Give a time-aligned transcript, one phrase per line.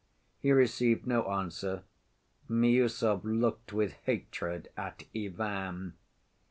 [0.39, 1.83] He received no answer.
[2.49, 5.93] Miüsov looked with hatred at Ivan.